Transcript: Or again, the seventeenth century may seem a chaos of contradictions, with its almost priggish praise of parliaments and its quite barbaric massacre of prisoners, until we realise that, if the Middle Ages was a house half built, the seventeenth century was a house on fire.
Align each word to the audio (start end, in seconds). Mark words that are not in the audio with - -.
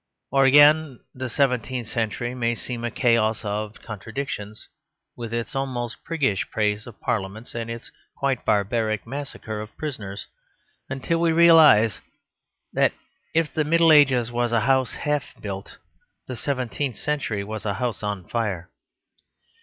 Or 0.31 0.45
again, 0.45 0.99
the 1.13 1.29
seventeenth 1.29 1.85
century 1.87 2.33
may 2.33 2.55
seem 2.55 2.83
a 2.83 2.89
chaos 2.89 3.45
of 3.45 3.83
contradictions, 3.83 4.67
with 5.15 5.31
its 5.31 5.53
almost 5.53 6.03
priggish 6.03 6.49
praise 6.49 6.87
of 6.87 6.99
parliaments 6.99 7.53
and 7.53 7.69
its 7.69 7.91
quite 8.17 8.43
barbaric 8.43 9.05
massacre 9.05 9.61
of 9.61 9.77
prisoners, 9.77 10.25
until 10.89 11.19
we 11.21 11.31
realise 11.31 11.99
that, 12.73 12.93
if 13.35 13.53
the 13.53 13.63
Middle 13.63 13.91
Ages 13.91 14.31
was 14.31 14.51
a 14.51 14.61
house 14.61 14.93
half 14.93 15.39
built, 15.39 15.77
the 16.25 16.35
seventeenth 16.35 16.97
century 16.97 17.43
was 17.43 17.63
a 17.63 17.75
house 17.75 18.01
on 18.01 18.27
fire. 18.27 18.71